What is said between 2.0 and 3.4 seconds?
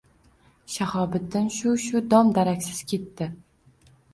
dom-daraksiz ketdi.